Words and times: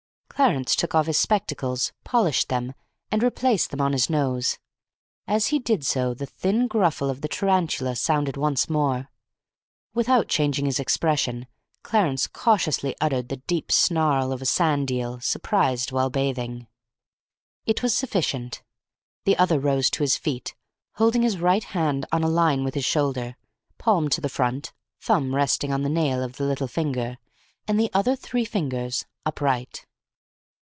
Clarence 0.41 0.75
took 0.75 0.95
off 0.95 1.05
his 1.05 1.19
spectacles, 1.19 1.93
polished 2.03 2.49
them, 2.49 2.73
and 3.11 3.21
replaced 3.21 3.69
them 3.69 3.79
on 3.79 3.91
his 3.93 4.09
nose. 4.09 4.57
As 5.27 5.47
he 5.47 5.59
did 5.59 5.85
so, 5.85 6.15
the 6.15 6.25
thin 6.25 6.67
gruffle 6.67 7.11
of 7.11 7.21
the 7.21 7.27
tarantula 7.27 7.95
sounded 7.95 8.37
once 8.37 8.67
more. 8.67 9.11
Without 9.93 10.27
changing 10.29 10.65
his 10.65 10.79
expression, 10.79 11.45
Clarence 11.83 12.25
cautiously 12.25 12.95
uttered 12.99 13.29
the 13.29 13.37
deep 13.37 13.71
snarl 13.71 14.31
of 14.31 14.41
a 14.41 14.47
sand 14.47 14.89
eel 14.89 15.19
surprised 15.19 15.91
while 15.91 16.09
bathing. 16.09 16.65
It 17.67 17.83
was 17.83 17.95
sufficient. 17.95 18.63
The 19.25 19.37
other 19.37 19.59
rose 19.59 19.91
to 19.91 20.01
his 20.01 20.17
feet, 20.17 20.55
holding 20.93 21.21
his 21.21 21.37
right 21.37 21.65
hand 21.65 22.07
on 22.11 22.23
a 22.23 22.27
line 22.27 22.63
with 22.63 22.73
his 22.73 22.85
shoulder, 22.85 23.35
palm 23.77 24.09
to 24.09 24.21
the 24.21 24.27
front, 24.27 24.73
thumb 24.99 25.35
resting 25.35 25.71
on 25.71 25.83
the 25.83 25.87
nail 25.87 26.23
of 26.23 26.37
the 26.37 26.45
little 26.45 26.67
finger, 26.67 27.19
and 27.67 27.79
the 27.79 27.91
other 27.93 28.15
three 28.15 28.43
fingers 28.45 29.05
upright. 29.23 29.85